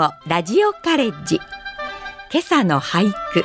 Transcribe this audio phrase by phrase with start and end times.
[0.00, 1.36] 兵庫ラジオカレッジ。
[2.32, 3.44] 今朝の俳句。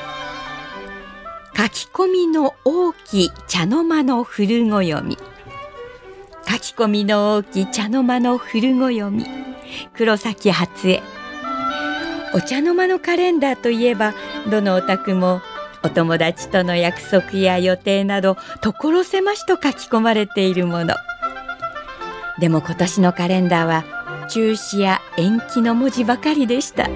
[1.58, 5.18] 書き込みの大きい茶の間の古語読み
[6.48, 9.26] 書き込みの大きい茶の間の古語読み
[9.96, 11.02] 黒崎初江。
[12.34, 14.14] お茶の間のカレンダーといえば
[14.50, 15.42] どのお宅も
[15.84, 20.96] お友達との約束や予定など所狭しと書き込まれているもの。
[22.40, 23.95] でも今年のカレンダーは
[24.25, 26.89] 中止や延期の文字ばかりでした。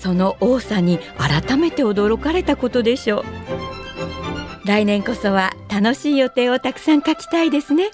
[0.00, 3.24] その多さに改めて驚かれたことでしょう。
[4.64, 7.90] 来年こそは楽しい予定をたくさん書きたいですね。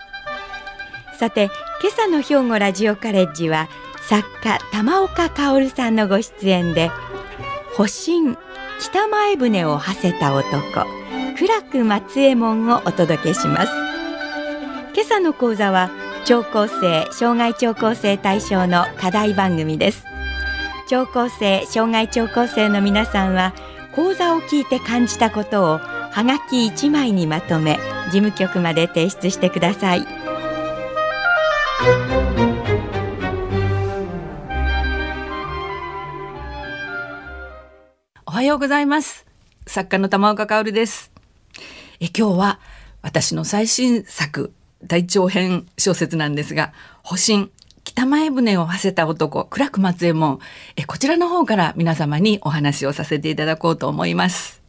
[1.19, 1.51] さて
[1.83, 3.69] 今朝の兵庫ラジオカレッジは
[4.09, 6.91] 作家玉岡薫さんのご出演で
[7.77, 8.37] 保身
[8.81, 10.59] 北前船を馳せた男
[11.37, 13.73] 苦楽松右衛門をお届けします。
[14.95, 15.91] 今朝の講座は
[16.25, 20.05] 聴講生障害聴講生対象の課題番組です。
[20.89, 23.55] 聴講生障害聴講生の皆さんは
[23.95, 27.79] 講座を聞いて感じたことをはがき1枚にまとめ
[28.11, 30.07] 事務局まで提出してください。
[38.27, 39.27] おはようございます。
[39.67, 41.11] 作家の玉岡薫です。
[42.01, 42.61] え今日は
[43.03, 44.53] 私の最新作
[44.85, 47.51] 大長編小説なんですが保身
[47.85, 50.39] 北前船を馳せた男苦楽松右衛門。
[50.77, 54.63] えこちらの方から皆様にお話をさせていただこうと思います。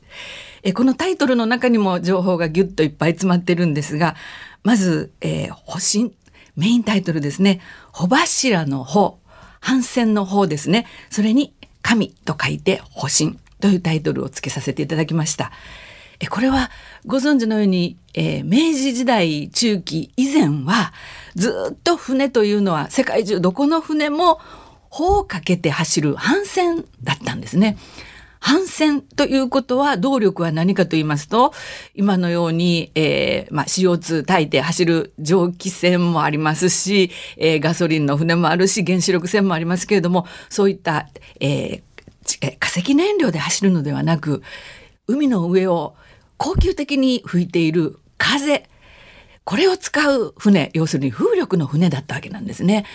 [0.63, 4.15] えこのタイトルの中にも情報がぎゅっといっぱい詰まってるんですが
[4.63, 6.13] まず、えー、保身
[6.55, 7.59] メインタイトルですね。
[7.91, 9.19] 穂柱の方
[9.59, 10.87] 反戦の方ですね。
[11.09, 15.51] それに神と書いて保身というタイトルをつけさせていただきました。
[16.19, 16.69] えこれは
[17.05, 20.93] ご存知のように、えー、明治時代中期以前は
[21.35, 24.39] ずっと船というのは世界中どこの船も
[24.89, 27.77] 帆をかけて走る帆船だったんですね。
[28.41, 31.53] 帆船ということは動力は何かと言いますと
[31.93, 41.09] 今のように、えーまあ、CO2 焚いて走る蒸気船もありますし、えー、ガソリンの船もあるし原子力船もありますけれどもそういった、
[41.41, 44.41] えー、化石燃料で走るのではなく
[45.05, 45.95] 海の上を
[46.39, 48.67] 恒久的に吹いている風
[49.43, 52.85] これを使う船要するに風力の船だったわけなんですね。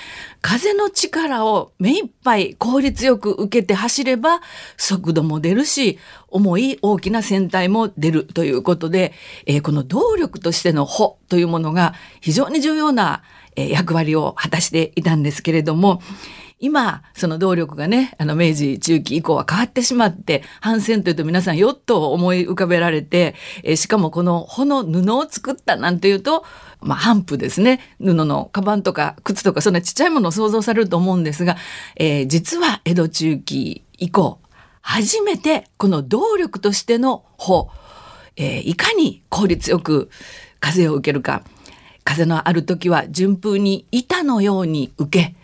[0.41, 4.41] 風の力を目いっぱい効率よく受けて走れば
[4.77, 9.13] 速度も出るし重い大きな船体も出るということで、
[9.47, 13.25] えー、この動力としての帆というものが非常に重要な
[13.57, 16.01] 役割を果たしていたんですけれども
[16.61, 23.35] 今、その動力がね、あの、明治中期以降は変わってしまって、帆船というと皆さんヨットを思い浮かべられて、
[23.65, 26.45] え、しかもこの穂の布を作ったなんていうと、
[26.81, 27.81] まあ、帆布ですね。
[27.99, 31.57] 布のカバンとか靴とか、そんなちっちゃいものを想像されると思うんですが、
[31.97, 34.39] えー、実は江戸中期以降、
[34.81, 37.71] 初めてこの動力としての穂、
[38.37, 40.11] えー、いかに効率よく
[40.61, 41.43] 風を受けるか、
[42.05, 45.35] 風のある時は順風に板のように受け、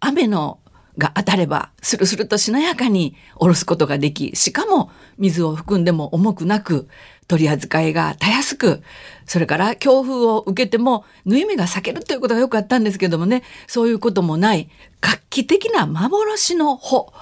[0.00, 0.60] 雨の
[0.98, 6.88] が当たればスルスルとしなやかに下ろすことができしかも水を含んでも重くなく
[7.26, 8.82] 取り扱いがたやすく
[9.24, 14.68] それから強風を受けても縫い目が裂けるということがよくあったんですけどもねそういうこともない
[15.00, 17.12] 画期的な幻の穂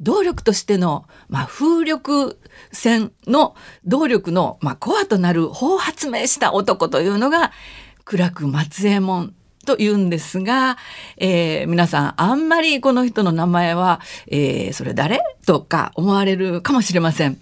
[0.00, 2.38] 動力としての、まあ、風力
[2.72, 3.54] 船の
[3.84, 7.52] 動力の、まあ、コアとなる法を発明した男というのが
[8.04, 9.34] 苦楽松右衛門
[9.66, 10.78] と言うんですが、
[11.16, 15.20] えー、皆さんあんまりこの人の名前は、えー、それ誰？
[15.46, 17.38] とか思われるかもしれません。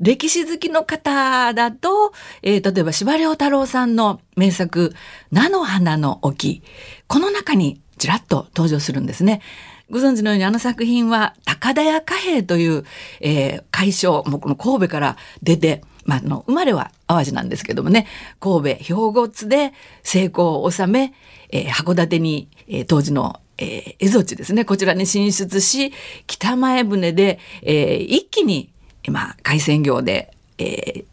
[0.00, 2.12] 歴史好きの方だと、
[2.42, 4.94] えー、例えば司馬遼太郎さんの名作
[5.30, 6.62] 「菜の花の沖」
[7.06, 9.40] この中にちらっと登場するんですね。
[9.90, 12.84] ご存知のようにあの作品は高田屋貨幣という、
[13.20, 18.06] えー、会所もうこの神戸から出てまあ、の生まれは淡路なんですけどもね
[18.40, 19.72] 神戸兵庫津で
[20.02, 21.14] 成功を収め、
[21.50, 25.92] えー、函館に、えー、当時のえー、蝦夷地ですねこちらに進出し
[26.26, 28.72] 北前船で、えー、一気に、
[29.08, 31.04] まあ、海鮮業で、えー、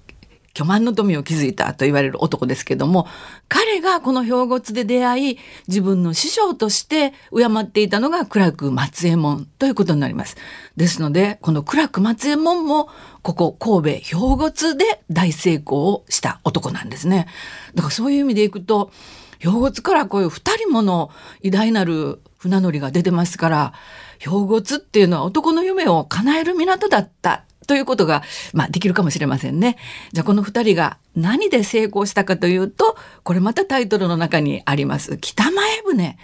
[0.60, 3.08] 巨万の富を築いたと言われる男ですけども
[3.48, 5.38] 彼がこの兵庫津で出会い
[5.70, 10.36] 自分の師匠として敬っていたのが苦楽松右衛門ということになります。
[10.76, 12.90] ですのでこの苦楽松右衛門も
[13.22, 17.28] ここ神戸兵庫津で大成功をした男なんですね。
[17.74, 18.92] だからそういう意味でいくと
[19.38, 21.10] 兵庫津からこういう二人もの
[21.42, 23.74] 偉大なる船乗りが出てますから
[24.18, 29.78] 兵庫津っていうのは男の夢を叶える港だったということが、まあ、できるかもしれませんね。
[30.12, 36.18] じゃあこの2人が何で成功したかというとこれまたタイトルの中にあります北前船。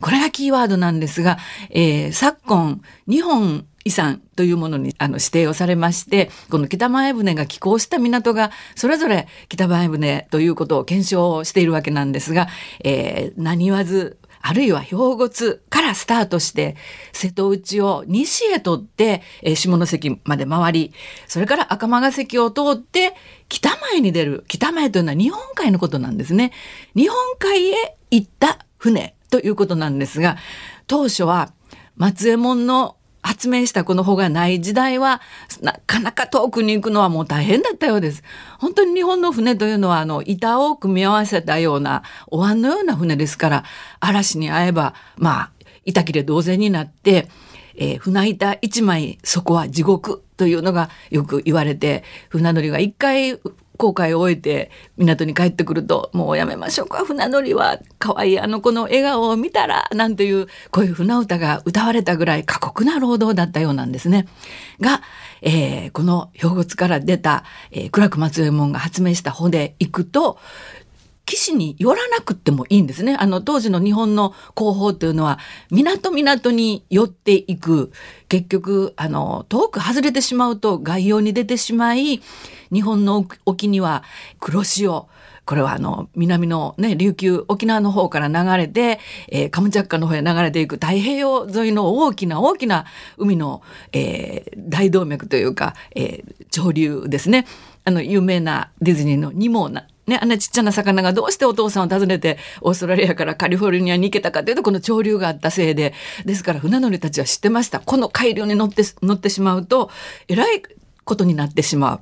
[0.00, 1.38] これがキーワードなんですが、
[1.68, 12.48] えー、昨今日本遺産というものにあの指定をされましてこの北前船が寄港した港がそれぞれ北前船ということを検証しているわけなんですが、
[12.82, 16.76] えー、何言わずあるいは兵庫津からスタートして
[17.12, 20.92] 瀬戸内を西へとって、えー、下関まで回り
[21.26, 23.14] それから赤間関を通って
[23.48, 26.52] 北前に出る北前というのは日本海のことなんですね。
[26.94, 30.36] 日本海へ行った船ということなんですが
[30.86, 31.52] 当初は
[31.96, 35.20] 松右衛門の発明したこの方がない時代は
[35.62, 38.22] なかなか遠くに行くのはもう大変だったようです。
[38.58, 43.64] 本当に日本の船というのはあの板を組み合わせたようなお椀のような船ですから
[44.00, 45.52] 嵐に遭えばまあ
[45.84, 47.28] 板切れ同然になって、
[47.76, 53.38] えー、船板一枚そこは地獄というのがよく言われて船乗りが一回
[53.80, 64.26] 航海を終えて港に帰ってくるともうやめましょうか船乗りは可愛いあの子の笑顔を見たらなんていうこういう船歌が歌われたぐらい過酷な労働だったようなんですね。
[64.80, 65.00] が、
[65.40, 70.38] えー、この兵庫から出た、えー、松右衛門が発明した帆で行くと
[71.30, 73.16] 岸に寄らなくてもいいんですね。
[73.18, 75.38] あの当時の日本の工法というのは
[75.70, 77.92] 港港に寄っていく
[78.28, 82.20] 結局あの遠く外れてしまうと外洋に出てしまい
[82.72, 84.02] 日本の沖には
[84.40, 85.08] 黒潮
[85.44, 92.86] これはあの南のね琉球沖縄の方から流れて、えー、カムチャッカの方へ流れていく太平洋沿いの大きな大きな
[93.16, 93.62] 海の、
[93.92, 97.46] えー、大動脈というか、えー、潮流ですね
[97.84, 109.88] あの有名なディズニーのニモーナね、あんなちっちゃな魚がどうしてお父さんを訪ねてオーストラリアからカリフォルニアに行けたかというとこの潮流があったせいでですから船乗りたちは知ってましたこの海流に乗って乗ってしまうと
[110.26, 110.62] えらい
[111.04, 112.00] ことになってしまう。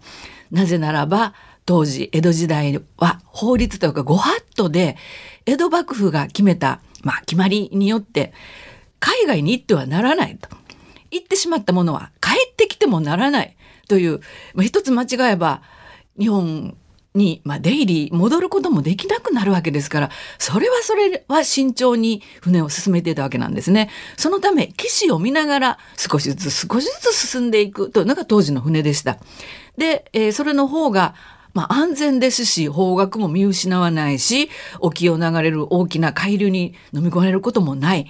[0.50, 1.34] なぜならば
[1.66, 4.96] 当時江戸時代は法律というかご法度で
[5.44, 8.32] 江戸幕府が決めた、まあ、決まりによって
[9.00, 10.49] 海外に行ってはならないと。
[11.10, 13.56] 行ってしまったものは帰ってきてもならない
[13.87, 14.20] という、
[14.55, 15.62] まあ、一つ間違えば
[16.19, 16.76] 日本
[17.19, 23.91] に、まあ、出入り戻ることもできなくなるわけですからそれはそれは慎重に船を進めていたわけなんですね。
[24.17, 29.19] そのため岸を見ながら少しずつ少しずつ進んでいくというのが当時の船でした。
[29.76, 31.15] で、えー、それの方が
[31.55, 34.49] まあ、安全ですし方角も見失わないし
[34.79, 38.06] 沖を流れる大きな海流に飲み込まれることもない。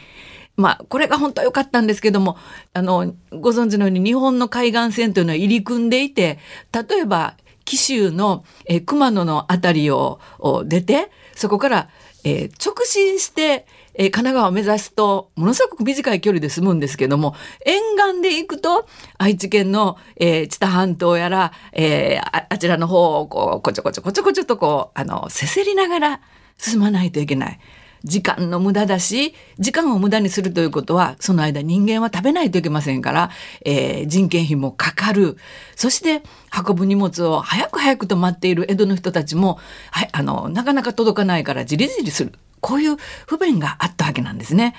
[0.59, 2.37] まあ、これが本当は良かったんですけども、
[2.75, 6.41] あの、ご存知のように日本の海岸線というのは入り組んでいて、
[6.73, 7.37] 例えば
[7.69, 10.21] 紀州の、えー、熊野の辺りを
[10.65, 11.91] 出てそこから、
[12.25, 17.35] えー、直進して、えー、神奈川を目指すとものすごく短い距離で済むんですけども
[17.67, 17.79] 沿
[18.15, 18.89] 岸で行くと
[19.19, 26.21] 愛知県の、えー、知多半島やら、えー、ああちらの方をこうこちょこちょこちょこちょとこうあのせせりながら
[26.57, 27.61] 進まないといけない。
[28.05, 33.31] 時間の無駄だし時間を無駄にするということはその間人間は食べないといけませんから、
[33.65, 35.37] えー、人件費もかかる
[35.77, 36.23] そして
[36.67, 39.59] 運ぶ荷物を早く早くと待っている江戸の人たちも、
[39.91, 42.97] は、あのなかなか届かないからじりじりするこういう
[43.27, 44.75] 不便があったわけなんですね。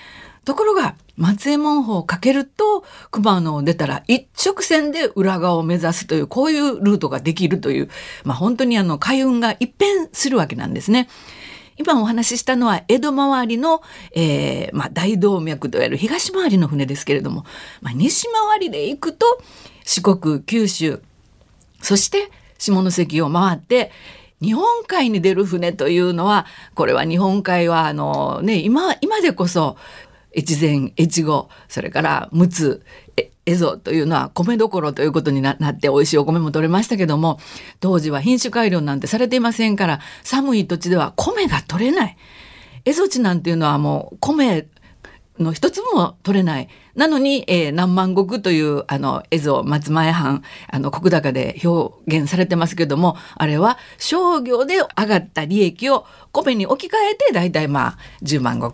[0.46, 7.90] ところが松江門法をかけると熊野を出たら一直線で裏側を目指すというこういうルートができるという、
[8.24, 11.08] まあ、本当にあの海運が一変するわけなんですね。
[11.80, 13.82] 今お話ししたのは江戸周りの、
[14.14, 17.46] えーまあ、大動脈といわれる東回りの船ですけれども、
[17.82, 19.42] まあ、西回りで行くと
[19.86, 21.02] 四国九州
[21.82, 23.92] そして下関を回って
[24.42, 26.46] 日本海に出る船というのは
[26.76, 29.78] これは日本海はあのね今今でこそ
[30.36, 32.86] 越前越後それから陸奥
[33.46, 37.40] 蝦夷というのは米どころということになって美味しいお米も取れましたけども
[37.80, 42.18] 当時は品種改良なんてされていませんから寒い土地では米が取れない。
[42.86, 44.68] 蝦夷地なんていうのはもう米
[45.40, 46.70] の一粒も取れない。
[47.00, 58.66] なのに、えー、何万石というあの絵像松前藩あの石高で表現されてますけどもあれは商業で上がった利益を米に置き換えて大体まあ10万石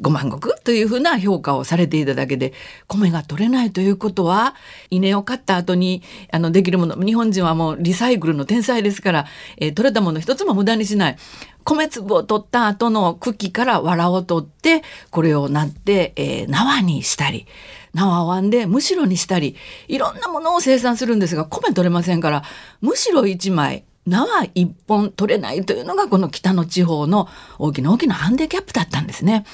[0.00, 2.52] 5万石というふうな評価をされていただけで
[2.86, 4.54] 米が取れないということは
[4.90, 9.26] 稲を買った後にあのできるもの日本人はもうリサイクルの天才ですから、
[9.56, 11.16] えー、取れたもの一つも無駄にしない
[11.64, 17.46] 米粒を取った後の茎から藁を取ってこれをなって、えー、縄にしたり
[17.94, 19.56] 縄を編んでむしろにしたり
[19.88, 22.42] いろんなものを生産するんですが米取れませんから
[22.80, 27.28] むしろ1枚縄一本取れないというのがこの北の地方の
[27.58, 29.44] 大きな大きなハンディキャップだったんですね。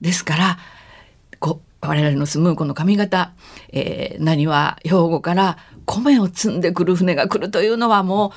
[0.00, 0.58] ですから
[1.40, 3.32] こ我々の住むこの上方、
[3.72, 8.32] えー、何は兵庫から米を積んでくる船が来るというのはも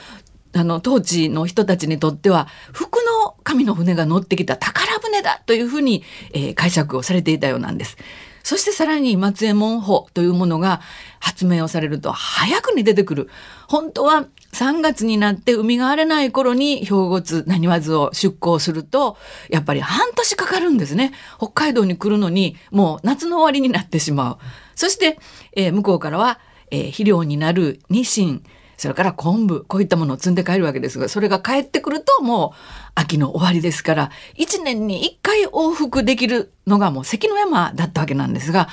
[0.54, 3.19] うあの当地の人たちにとっては服の
[3.50, 6.04] 神の船が乗ってきた宝船だというふうに、
[6.34, 7.98] えー、解釈をされていたようなんです。
[8.44, 10.82] そしてさらに松江門法というものが
[11.20, 13.30] 発明をされると早くに出てくる。
[13.68, 19.18] 本当は3月になって海が荒れない頃に兵庫津何わずを出港すると
[19.50, 21.12] やっぱり半年かかるんですね。
[21.40, 24.38] 北海道に来るのにもう夏の終わりになってしまう。
[24.76, 25.18] そして、
[25.54, 26.40] えー、向こうからは、
[26.70, 28.44] えー、肥料になるニシン、
[28.80, 38.70] それから昆布、こういったものを積んで帰るわけですが、それが帰ってくるともう秋の終わりですから、1年に1回往復できるのがもう関の山だったわけなんですが、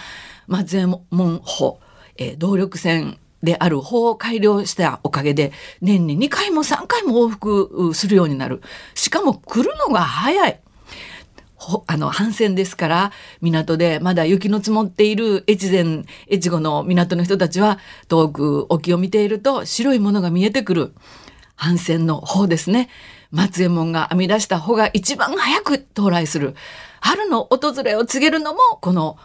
[0.46, 1.80] 松江門法、
[2.16, 8.62] えー、動力船である法を改良したおかげで、年に2回も3回も往復するようになる。
[8.94, 10.60] しかも来るのが早い。
[11.86, 20.94] あの、帆船ですから、港でまだ雪の積もっている越前、越後の港の人たちは、遠く沖を見ていると白いものが見えてくる。
[21.56, 22.88] 帆船の方ですね。
[23.30, 26.54] 松右衛門が編み出した穂が一番早く到来する。
[27.00, 29.16] 春の訪れを告げるのも、この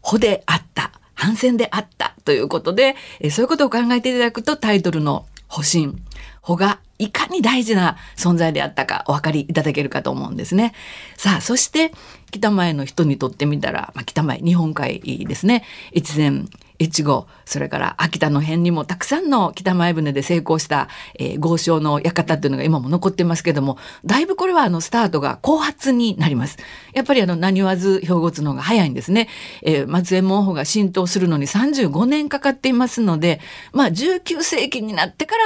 [0.00, 0.92] 穂であった。
[1.16, 2.96] 帆船であったということで、
[3.30, 5.96] そういうことを考えていただくとタイトルの保身、
[6.40, 10.74] 穂がいかに大事な存在であったかお分かりいただけるかと思うんですね。
[11.16, 11.92] さあ、そして
[12.30, 15.64] 北前の人にとってみたら、まあ、北前日本海ですね。
[15.96, 16.44] 越前
[16.80, 26.56] 越後、それから秋田の辺にもたくさんの北前船で成功した、えー、豪商の館っていうのが今も残ってますけども、だいぶこれはあのスタートが後発になります。
[26.94, 29.28] やっぱりあの何わず兵庫津の方が早いんですね。
[29.62, 33.40] えー、松江門法が浸透するのに35年かかっていますので、
[33.72, 35.42] まあ19世紀になってから、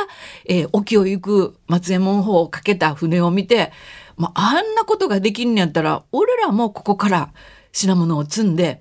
[0.46, 3.72] えー、沖を行く松江門法をかけた船を見て、
[4.16, 7.32] まあ、あんなことができんやったら、俺らもここから
[7.72, 8.80] 品物を積んで、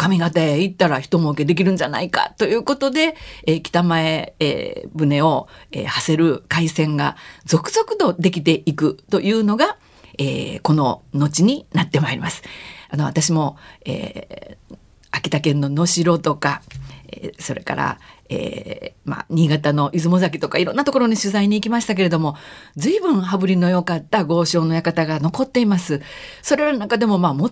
[0.00, 3.16] 上方へ行ったら一儲けできるんじゃないかということで、
[3.46, 9.76] えー、北前、えー、船を、えー、馳せる海戦が続々とできていくというのが、
[10.18, 12.42] えー、この後になってまいります。
[12.88, 14.76] あの私も、えー、
[15.10, 16.62] 秋田県の能代とか、
[17.08, 17.98] えー、それから、
[18.30, 22.36] えー、まあ、新潟の出雲崎とかいろんなところに取材に行きましたけれども、
[22.76, 26.00] 随分羽振りの良かった豪商の館が残っています。
[26.40, 27.50] それらの中でも、まあ、最も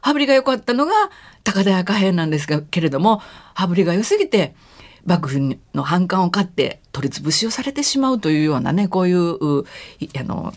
[0.00, 0.92] 羽振りが良かったのが
[1.44, 3.22] 高田屋貨幣なんですけれども、
[3.54, 4.54] 羽振りが良すぎて、
[5.06, 9.64] 幕府の反感を買って取り潰しをされてしまうというようなね、こういう、あ
[10.24, 10.52] の、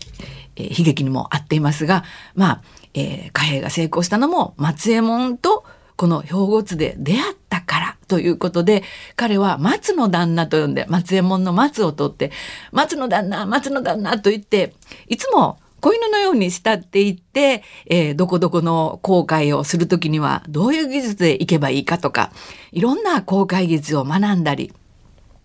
[0.56, 2.04] えー、悲劇にもあっていますが、
[2.34, 2.62] まあ、
[2.94, 5.64] えー、貨幣が成功したのも松右衛門と
[5.96, 7.61] この兵庫津で出会った
[8.08, 8.82] ということで、
[9.16, 12.30] 彼は松の旦那と呼んで、松右衛門の松を取って、
[12.72, 14.74] 松の旦那、松の旦那と言って、
[15.08, 22.30] いつも子犬のように慕っていって、えー、どこどこの航海をするときにはどういう技術で行けばいいかとか、
[22.70, 24.72] いろんな航海技術を学んだり、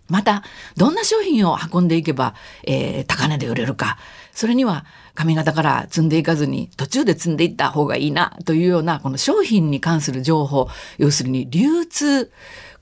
[0.09, 0.43] また、
[0.77, 2.35] どんな商品を運んでいけば、
[2.65, 3.97] えー、高値で売れるか、
[4.31, 4.85] それには
[5.17, 10.67] 髪型から積んでいかずに途中で積んでいった方がいいなというようなこの商品に関する情報
[10.99, 12.31] 要するに流通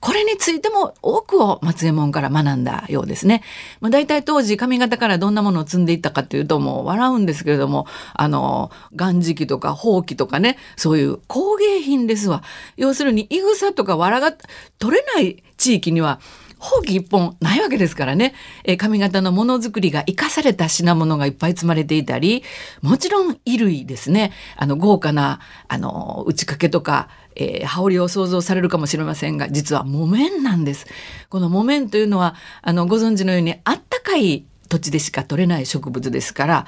[0.00, 3.42] これについても多くを松右衛門から学んだようですね。
[3.80, 12.42] まあ、大体当時髪型からどんなものを積んでいったかというともう笑うんですけれども、あの、岩磁器とかほうきとかね、そういう工芸品ですわ。
[12.76, 14.36] 要するに、いぐさとか藁が
[14.78, 16.20] 取れない地域には、
[16.58, 18.34] ほうき一本ないわけですからね、
[18.64, 22.42] えー、髪型のものづくりが生かされた品物がいっぱい積まれていたり、
[22.82, 30.86] もちろん衣類ですね、あの豪華な、あの、打ち掛けとか、えー、羽織を想像されるかもしれませんが、実は木綿なんです。
[31.28, 36.66] この木綿というのは、あの、ご存知のようにあったかい土地でしか取れない植物ですから、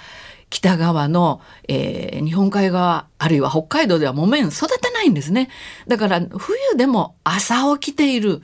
[0.50, 5.48] 北側の、えー、日本海側あるいは北海道では木綿育たないんですね。
[5.86, 8.42] だから冬でも朝起きている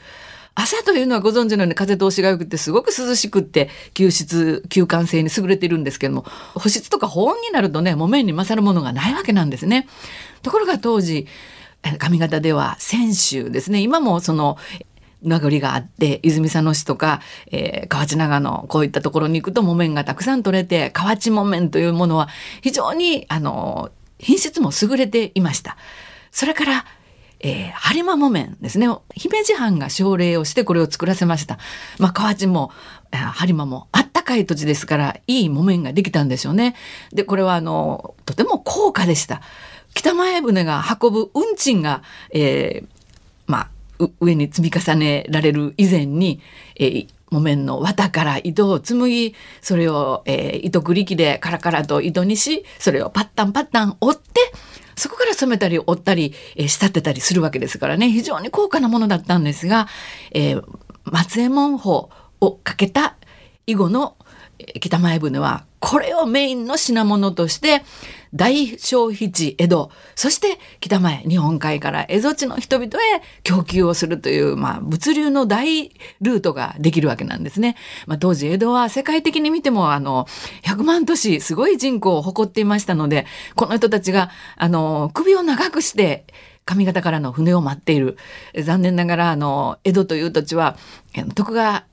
[0.54, 9.88] 朝というのはご存知のように風通しが良くてすごく涼しくって吸湿吸汗性に優れているんですけども保湿とか保温になるとね木綿に勝るものがないわけなんですね。
[10.42, 11.26] ところが当時
[11.82, 14.56] 上方では泉州ですね今もその
[15.22, 17.20] 名残があって泉佐野市とか、
[17.50, 22.28] えー、河内長野こういったところに行くと木綿がたくさん取れて河内木綿というものは
[22.62, 25.76] 非常にあの品質も優れていました。
[26.30, 26.84] それから
[27.46, 28.88] えー、播磨木綿ですね。
[29.14, 31.58] 姫路藩が奨励をしてこれを作らせました。
[31.98, 32.72] まあ、河内も、
[33.12, 36.74] 播磨もあったかい土地ですから、いい木綿ができたんでしょうね。
[37.12, 39.42] で、これはあの、とても高価でした。
[39.92, 42.88] 北前船が運ぶ運賃が、えー、
[43.46, 43.68] ま
[44.00, 46.40] あ、上に積み重ねられる以前に、
[46.76, 54.40] えー、木綿の綿から糸を紡ぎ、それを、えー、糸繰り機でカラカラと糸にし、それをパッタンパッタン折って、
[54.96, 59.88] そこから染めたり折ったり、えー、仕立てたりするわけですからね、非常に高価なものだったんですが、
[60.32, 60.64] えー、
[61.04, 62.10] 松右衛門法
[62.40, 63.16] をかけた
[63.66, 64.16] 以後の
[64.80, 67.82] 北前船はこれをメインの品物として
[68.34, 77.76] 大消費地江戸、そして北前日本海から蝦夷地の人々へ供給をするという、まあ、物流の大ルートができるわけなんですね。
[78.06, 80.26] まあ、当時江戸は世界的に見てもあの
[80.64, 86.26] 100万都市すごい人口を誇っていましたのでこの人たちがあの首を長くして
[86.66, 88.16] 上方からの船を待っている
[88.58, 90.76] 残念ながらあの江戸という土地は
[91.34, 91.84] 徳川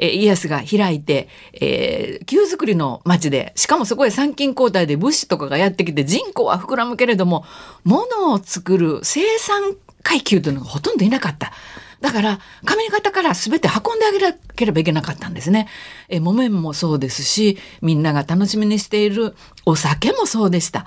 [0.00, 7.44] え家康が開いて、えー、旧作りの町で、しかもそこへ参勤交代で物資とかがやってきて人口は膨らむけれども、
[7.84, 11.52] 物を作る生産階級というのがほとんどいなかった。
[12.00, 15.68] だから、上方から全て運んであげなければいけなかったんですね。
[16.08, 19.34] え、木綿もそうですし、みんなが楽しみにしている
[19.66, 20.86] お酒もそうでした。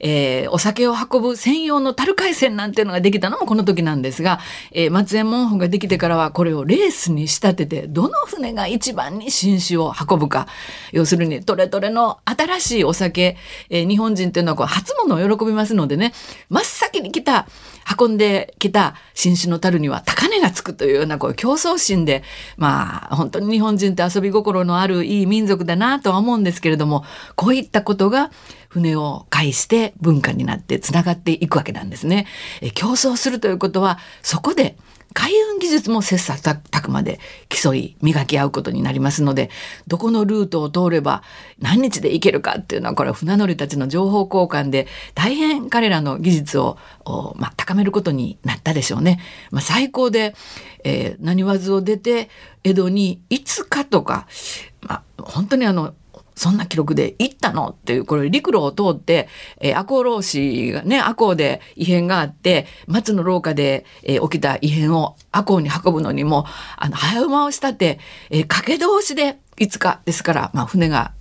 [0.00, 4.40] えー、お酒を運ぶ専用の樽海船なんていうのができたのもこの時なんですが、
[4.72, 10.46] えー、松江門本ができてからはこれをレースに仕立てて、どの船が一番に新酒を運ぶか。
[10.92, 13.36] 要するに、トレトレの新しいお酒、
[13.70, 16.12] えー、日本人っていうのはこう初物を喜びますのでね、
[16.48, 17.46] 真っ先に来た、
[18.00, 22.22] 運んできた新酒の樽には高値がつくというようなこう競争心で、
[22.56, 27.04] まあ、本当に日本人って遊び心のあるいい民族だなとは思うんですけれども、
[27.36, 28.30] こういったことが
[28.74, 32.26] 船を介して文化になってつながっていくわけなんですね。
[32.60, 34.76] え競争するということはそこで
[35.12, 39.48] 海運技術も切磋琢磨で競い磨き合うことになりますので
[39.86, 41.22] どこのルートを通れば
[41.60, 46.78] 何日で行けるかっていうのはこれは船乗りたちの情報交換で大変彼らの技術を、
[47.36, 49.20] まあ、高めることになったでしょうね。
[49.52, 50.34] まあ、最高で、
[50.82, 52.28] えー、何わずを出て
[52.64, 54.26] 江戸に5日とか、
[54.80, 55.94] まあ、本当にあの
[56.34, 57.68] そんな記録で行ったの？
[57.68, 59.28] っていう、これ陸路を通って、
[59.60, 66.44] えー、赤穂浪士がね、赤穂で異変があって、松の廊下で、えー、起きた異変を赤穂に運ぶのにも、
[66.76, 67.98] あの、早馬をしたって、
[68.30, 71.12] えー、駆け通しでいつかですから、まあ、船が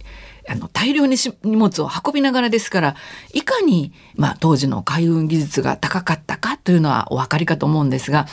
[0.47, 2.95] あの大量に荷物を運びながらですから
[3.33, 8.27] いかに、まあ、当時の海運技術が高かったかというのはお分かりかと思うんですが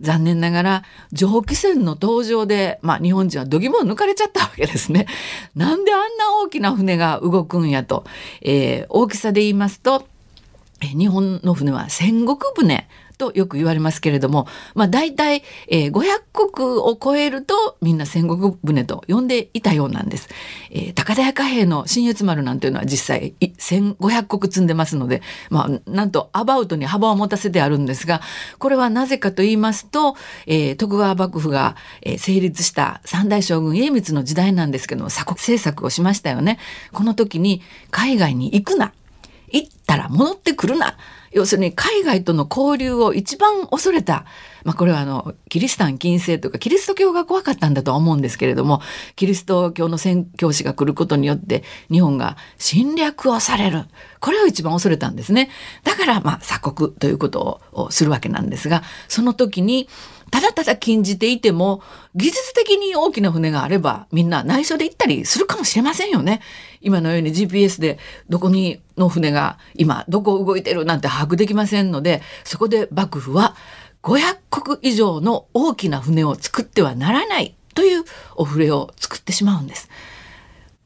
[0.00, 5.06] 残念ながら蒸気船の登場で、まあ、日本人は度肝を抜かれちゃったわけですね。
[5.56, 8.04] なんであんな大きな船が動くんやと、
[8.42, 10.06] えー、大きさで言いますと
[10.80, 12.86] 日本の船は戦国船
[13.18, 20.28] とよく言われますけれども、まあ、大体、えー、500国を超えるとみんな戦国船と呼んでいたようなんです。
[20.70, 28.20] えー、高田屋貨幣の新越丸なんていうのは実際1500国積んでますので、まあ、なんとアバウトに幅を持たせてあるんですが
[28.58, 31.76] これはなぜかと言いますと、えー、徳川幕府が、
[32.18, 36.58] 成立した三代将軍家光の時代なんですけども鎖国政策をしましたよね。
[36.92, 38.92] この時に海外に行くな
[39.50, 40.96] 行ったら戻ってくるな
[41.38, 44.24] 要するに海外との交流を一番恐れた、
[44.64, 48.82] まあ、これはあのキリシタン禁制というかキリスト教が怖かったんだとは思うんですけれども
[49.14, 53.84] キリスト教の宣教師が来ることによって日本が侵略をされる。
[54.20, 55.48] これを一番恐れたんですね。
[55.84, 59.88] だからま鎖国ということをするわけなんですがその時に
[60.30, 61.82] ただただ禁じていても
[62.14, 66.40] 技術的に大きな船があればみんな内緒で行ったりするかもしれませんよね。
[66.80, 73.56] 今のように GPS でどこにの船が今どこ動いてるなんて把握できませんのでそこで幕府は
[74.02, 78.04] 500国以上の大きな船を作ってはならないという
[78.36, 79.88] お船を作ってしまうんです。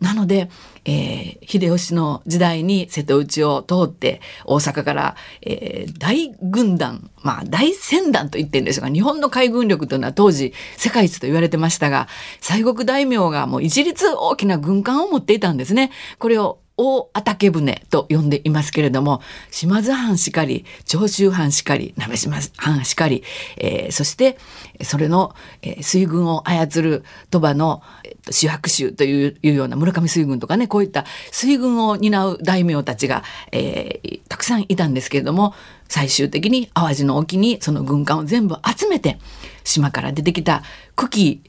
[0.00, 0.50] なので、
[0.84, 12.08] えー、秀吉の時代に瀬戸内を通って大阪から、えー、大軍団、まあ大船団と言ってるんですが、日本の海軍力というのは当時世界一と言われてましたが、
[12.40, 15.90] 西国大名がもう一律大きな軍艦を持っていたんですね。
[16.18, 23.22] これを大畑船と呼んでいますけれども、島津藩しかり、長州藩しかり、鍋島藩しかり、
[23.58, 24.38] えー、そして
[24.82, 35.54] それの、えー、水軍を操る鳥羽の、えー、主白州というような村上水軍とかね、こういった水軍を担う大名たちが、えー、たくさんいたんですけれども、
[35.88, 39.18] 最終的に淡路の沖にその軍艦を全部集めて、
[39.64, 40.62] 島から出てきた
[40.96, 41.42] 久喜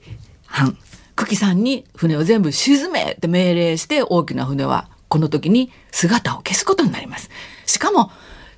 [0.45, 0.77] 藩、
[1.15, 7.29] 久喜さんに船を全部沈めって命令して大きな船はこの時に姿を消すことになります。
[7.67, 8.09] しかも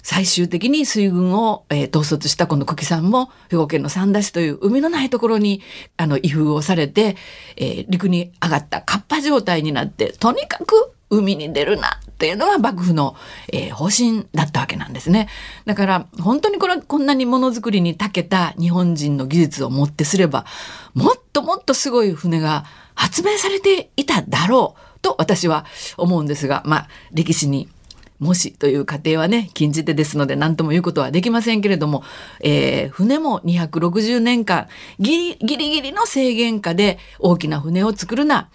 [0.01, 5.61] 最終的に水軍を、えー、統率したこの久喜さんも兵庫県の三田市という海のないところに
[5.97, 7.17] あの移風をされて、
[7.57, 13.17] えー、陸に上がったカッパ状態になってとにかく海に出るなっていうのが幕府の、
[13.51, 15.27] えー、方針だったわけなんですね。
[15.65, 20.45] だから本当にこれこんなにものづくりに長けた日本人の技術をもってすれば
[20.93, 22.63] もっともっとすごい船が
[22.95, 25.65] 発明されていただろうと私は
[25.97, 27.69] 思うんですが、まあ、歴史に
[28.17, 32.01] もしという過程はね禁じ手ですので何とも言うことはできませんけれども、
[32.41, 38.49] えー、船も260年間ギリギリギリの制限下で大きな船を作るな。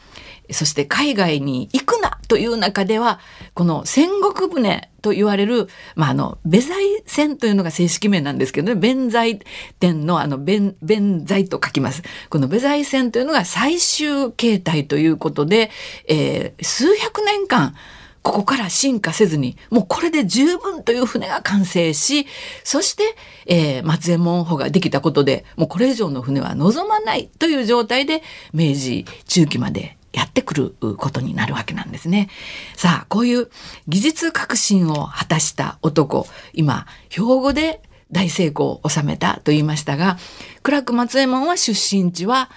[0.50, 2.10] そして海外に行くな。
[2.30, 3.18] という中では
[3.54, 5.66] この戦国船と言われる、
[5.96, 9.40] まあ、あの弁財船というのが正式名なんですけどね弁財
[9.80, 12.04] 天のあの弁弁財と書きます。
[12.28, 15.72] この弁財船というのが最終形態ということで、
[16.06, 17.74] えー、数百年間
[18.22, 22.26] ここから進化せずに、もうこれで十分という船が完成し、
[22.62, 23.16] そして、
[23.46, 32.29] えー、松江門保ができたことで、もうこれ以上の船は望まないという状態で、明治中期までやってくることになるわけなんですね。
[32.77, 33.51] さあ、こういう
[33.88, 40.18] 技術革新を果たした男、今、兵庫で大成功を収めたと言いましたが、
[40.62, 42.51] 苦楽松右衛門は出身地は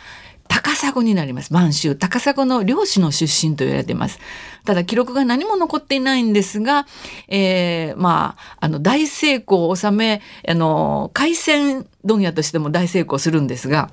[0.47, 1.53] 高砂になります。
[1.53, 4.19] 満州、高砂の漁師の出身と言われています。
[4.65, 6.85] ただ記録が何も残っていないんですが、
[7.27, 13.89] えー、まあ、あの、大成功を収め、あの、海鮮問屋としても大成功するんですが、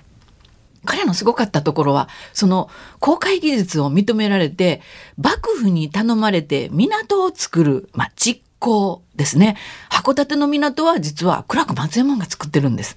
[0.85, 4.81] 彼のすごかったところは、その航海技術を認められて、
[5.17, 9.57] 幕府に頼まれて港を作る、まあ、実行ですね。
[9.91, 12.97] 函館の港は実は苦楽松右衛門が作ってるんです。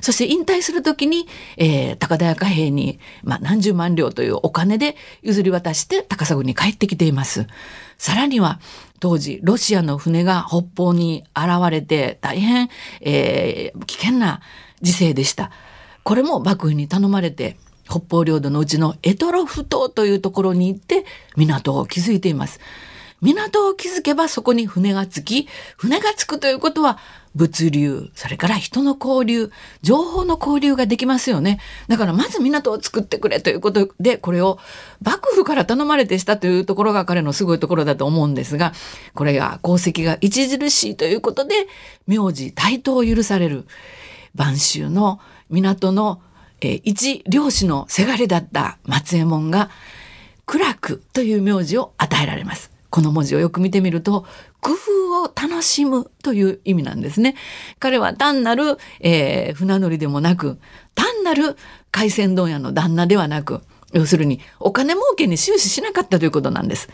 [0.00, 7.46] そして引退するときに、えー、高田屋貨幣に、まあ、何十万両というお金で譲り渡して高砂に帰ってきています。
[7.96, 8.60] さらには、
[9.00, 12.68] 当時、ロシアの船が北方に現れて大変、
[13.00, 14.40] えー、危険な
[14.82, 15.50] 時勢でした。
[16.04, 17.56] これも幕府に頼まれて、
[17.88, 21.04] 北方領土のうちのエトロフ島というところに行って
[21.36, 22.60] 港を築いています。
[23.20, 26.98] 港を築けばそこに船がつき、船がつくということは
[27.34, 31.58] 物流、それから人の交流、情報の交流ができますよね。
[31.88, 34.58] だからまず港を作ってくれということで、これを
[35.02, 38.74] 幕府から頼まれてしたというところが彼のすごいところだと思うんですが、
[39.14, 41.66] これが功績が著しいということで、
[42.06, 43.66] 名字、台頭を許される。
[44.36, 46.20] 播州の港の、
[46.60, 49.70] えー、一漁師のせがれだった松右衛門が、
[50.46, 52.70] 苦楽という名字を与えられます。
[52.90, 54.24] この文字をよく見てみると、
[54.60, 57.34] 工夫を楽しむという意味なんですね。
[57.80, 60.58] 彼は単なる、えー、船乗りでもなく、
[60.94, 61.56] 単なる
[61.90, 66.88] 海鮮問屋の旦那ではなく、要するにお金儲けに終始しなかったということなんです。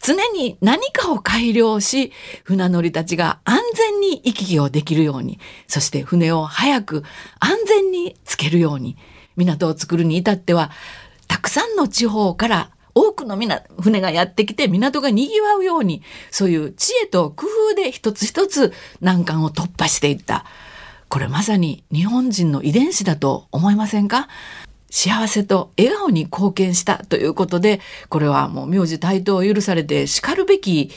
[0.00, 2.12] 常に何かを改良し、
[2.44, 7.04] 船乗りたちが安全に行き来をできるように、そして船を早く
[7.40, 8.96] 安全につけるように、
[9.36, 10.70] 港を作るに至っては、
[11.26, 13.38] たくさんの地方から多くの
[13.80, 20.44] 船がやってきて港が賑わうように、そういう知恵と工夫で一つ一つ難関を突破していった。
[21.08, 24.28] これまさに日本人の遺伝子だと思いませんか？
[24.90, 30.90] 幸せと笑顔に貢献したということで、これはもう名字対等を許されて叱るべき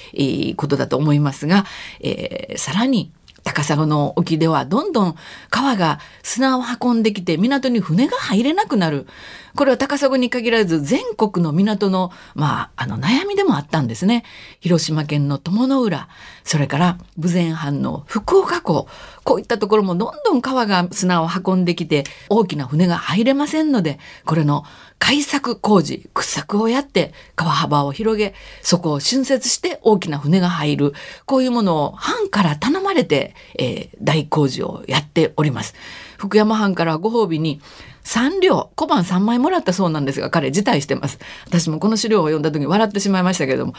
[0.55, 1.65] ことだと思いますが、
[1.99, 3.11] えー、さらに
[3.43, 5.15] 高砂の沖ではどんどん
[5.49, 9.07] 川が砂を運んできて港に船が入れなくなる。
[9.55, 14.23] これは高砂に限らず全国の港の、まあ、あの悩みでもあったんですね。
[14.59, 16.07] 広島県の友の浦、
[16.43, 18.87] それから豊前藩の福岡港、
[19.23, 24.63] こういったところもどんどん川が砂を運んできて大きな船が入れませんので、これの
[25.01, 30.93] 開削工事、掘削をやって川幅を広げ、そこを浚渫して大きな船が入る。
[31.25, 35.73] こういうものを藩から頼まれて、えー、大工事をやっております。
[36.17, 37.61] 福山藩からご褒美に
[38.03, 41.17] 3両、小判3枚もらったそうなんですが、彼辞退してます。
[41.47, 43.73] 私もこの資料を読んだ時に笑ってしまいましたけれども、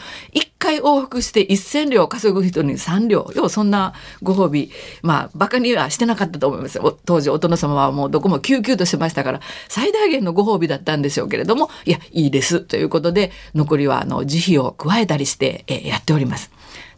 [0.63, 4.71] 回往復して1000両稼ぐ人に3両、要はそんなご褒美、
[5.01, 6.79] まあ、馬鹿にはしてなかったと思います。
[7.03, 12.61] 当時お殿様はもうどこも救急としてましたから、最大限のご褒美だったんでしょうけれども、いや、いいです。
[12.61, 16.49] ということで、残りはあの、慈悲を加えたりして、えやっております。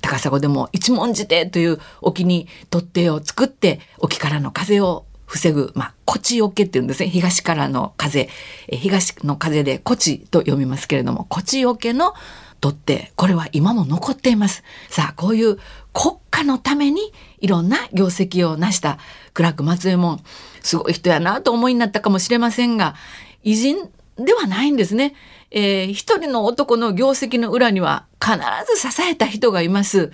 [0.01, 7.09] 高砂でも一文字亭という沖に取っ手を作って沖からの風を防ぐ、まあ、こちよけっていうんですね。
[7.09, 8.29] 東からの風、
[8.69, 12.13] 東の風でこちと読みますけれども、こちよけの
[12.61, 14.63] 取って、これは今も残っています。
[14.89, 15.57] さあ、こういう
[15.93, 18.97] 国家のためにいろんな業績を成した
[19.33, 20.21] クラーク松右衛門、
[20.61, 22.95] すごい人やなと思いになったかもしれませんが、
[23.43, 25.15] 偉人ではないんですね。
[25.51, 28.37] えー、一人の男の業績の裏には必
[28.73, 30.11] ず支えた人がいます。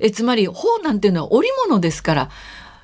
[0.00, 2.30] えつまり、法なんていうのは織物ですから、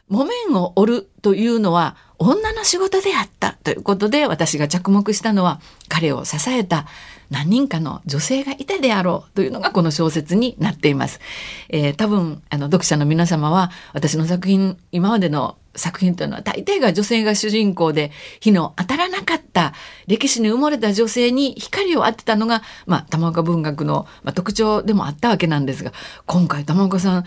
[0.09, 6.87] 木綿を織るというのは女の仕事であったということで私が着目したのは彼を支えた
[7.31, 11.21] 何人かの女性がいたであろうというのがこの小説になっています。
[11.69, 18.11] えー、多分あの読者の皆様は私の作品今までの作品というのは大抵が女性が主人公で
[18.41, 19.73] 日の当たらなかった
[20.07, 25.93] 歴史に埋もれた女性に光を当てたのが、まあ、玉岡文学の、まあ、特徴でもあったわけなんですが
[26.27, 27.25] 今回玉岡さん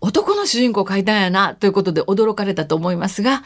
[0.00, 3.42] 男の主人公を書いたんやなということで驚かれたと思いますが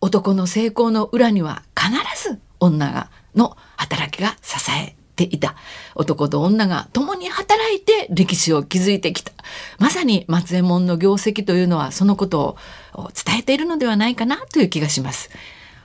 [0.00, 1.92] 男の成功の裏には必
[2.30, 5.54] ず女がの働きが支えていた。
[5.94, 9.32] 男と女が共に働いて歴史を築いてきた。
[9.78, 12.56] まさに松右衛門の業績というのはそのこと
[12.94, 15.30] を伝えているのではないかなという気がします。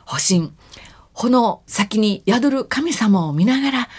[0.05, 0.51] 保身。
[1.13, 3.89] この先に宿る神様を見ながら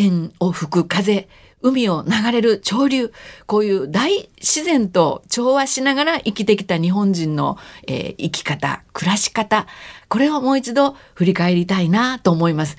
[0.00, 1.28] 天を吹く風
[1.60, 3.12] 海を流れる潮流
[3.44, 9.66] こういう大自然と調和しながら生きてきた日本人の、えー、生き方暮らし方
[10.08, 12.78] これをもう一度振り返りたいなと思います。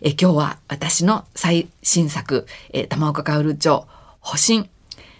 [0.00, 3.86] えー、今日は私の最新作、えー、玉岡薫町
[4.20, 4.70] 保身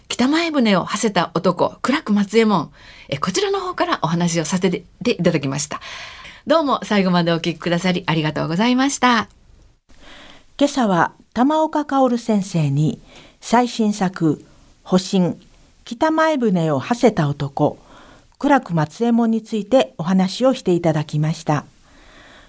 [0.08, 2.72] 北前船を馳せた男暗く松右衛門、
[3.10, 5.80] え、こちらの方からお話をさせていただきました。
[6.46, 9.28] どうも最後までお聞きくださりありがとうございました。
[10.58, 13.00] 今朝は玉岡薫先生に
[13.40, 14.44] 最新作
[14.84, 15.38] 「保身
[15.86, 17.78] 北前船を馳せた男」
[18.38, 21.64] 苦楽松右衛門についてお話をしていただきました。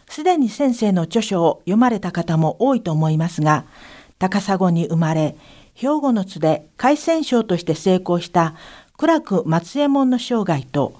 [0.09, 3.63] すでに先生の著書を読まれた方も多いと思いますが
[4.19, 5.37] 高砂に生まれ
[5.75, 8.53] 兵庫の津で海戦将として成功した
[8.97, 10.93] 苦楽松右衛門の生涯と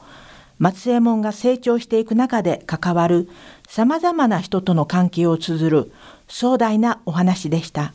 [0.63, 3.28] 松右衛門が成長していく中で関わる
[3.67, 5.91] さまざまな人との関係を綴る
[6.30, 7.91] 壮大なお話でした。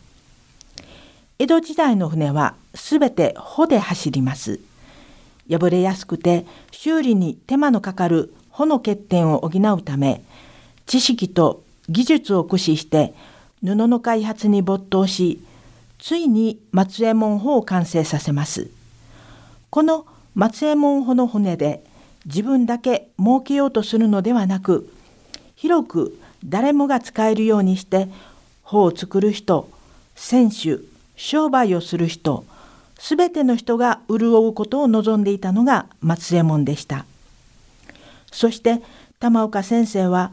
[1.39, 4.61] 江戸時代の船はすべて帆で走ります。
[5.49, 10.21] 破れやすくて修理に手間のかかる帆の欠点を補うため、
[10.85, 13.15] 知識と技術を駆使して
[13.65, 15.41] 布の開発に没頭し、
[15.99, 18.69] ついに松右衛門帆を完成させます。
[19.71, 20.05] この
[20.35, 21.88] 松右衛門帆の船で
[22.29, 24.93] 自分だけ儲けようとするのではなく、
[25.57, 28.09] 広く誰もが使えるようにして
[28.63, 29.69] 法を作る人
[30.15, 30.79] 選手
[31.17, 32.45] 商売をする人
[32.99, 37.07] すべての人が潤うことを望んでいたのが松右衛門でした。
[38.31, 38.83] そして
[39.19, 40.33] 玉岡先生は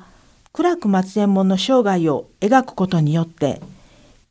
[0.53, 3.61] 暗く松右衛門の生涯を描くことによって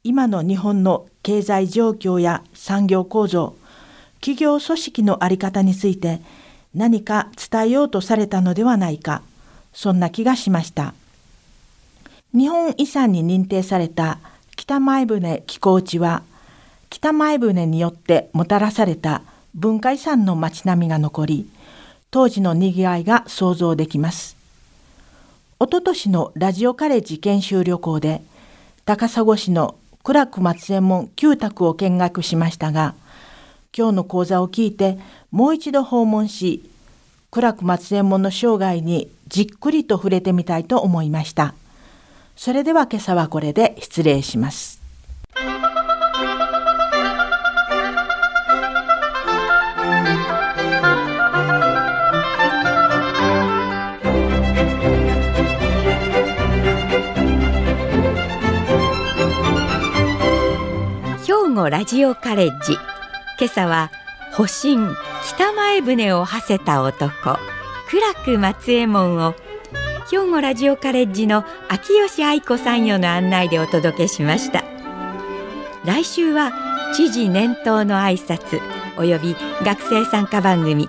[0.04, 3.56] 今の日本の経済状況や産業構造
[4.20, 6.20] 企業組織の在り方について
[6.74, 9.22] 何か伝えようとされたのではないか
[9.72, 10.94] そんな気がしました。
[12.36, 14.18] 日本遺産に認定された
[14.56, 16.24] 北前船寄港地は
[16.90, 19.22] 北前船によってもたらされた
[19.54, 21.48] 文化遺産の街並みが残り
[22.10, 24.36] 当時のにぎわいが想像できます
[25.60, 28.20] おととしのラジオカレッジ研修旅行で
[28.84, 32.96] 高砂市の苦楽松右衛門旧宅を見学しましたが
[33.76, 34.98] 今日の講座を聞いて
[35.32, 36.70] もう一度訪問し
[37.30, 41.54] 苦楽松右衛門の生涯にじっくりと触れてみたいと思いました。
[42.36, 44.80] それでは今朝はこれで失礼します。
[61.26, 62.76] 兵庫ラジオカレッジ
[63.38, 63.90] 今朝は
[64.32, 64.94] 保身
[65.24, 67.38] 北前船を馳せた男
[67.88, 69.34] 苦楽松右衛門を
[70.10, 74.62] 兵庫ラジオカレッジの秋吉愛子さんよの案内でお届けしました。
[75.84, 76.52] 来週は
[76.94, 78.60] 知事年頭の挨拶
[78.96, 80.88] および学生参加番組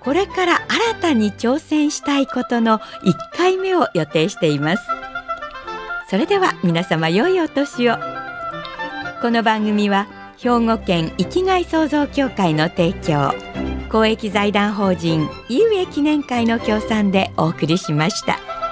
[0.00, 0.60] これから
[0.92, 2.82] 新たに挑戦したいことの1
[3.32, 4.82] 回目を予定しています。
[6.10, 7.96] それでは皆様良いお年を。
[9.22, 10.06] この番組は
[10.38, 13.32] 兵庫県生きがい創造協会の提供
[13.90, 18.63] 公益財団法人井上記念会の協賛でお送りしました。